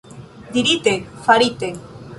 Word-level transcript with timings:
Dirite, 0.53 0.93
farite. 1.25 1.69